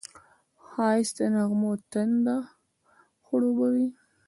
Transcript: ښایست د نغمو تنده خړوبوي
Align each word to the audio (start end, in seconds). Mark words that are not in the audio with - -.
ښایست 0.67 1.15
د 1.19 1.21
نغمو 1.35 1.71
تنده 1.91 2.37
خړوبوي 3.25 3.87